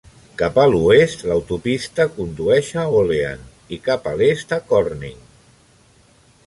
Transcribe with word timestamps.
Cap 0.41 0.55
a 0.59 0.63
l'oest, 0.69 1.19
l'autopista 1.31 2.07
condueix 2.15 2.73
a 2.83 2.87
Olean 3.03 3.45
i 3.77 3.81
a 3.83 3.85
cap 3.91 4.09
l'est, 4.23 4.57
a 4.57 4.61
Corning. 4.73 5.23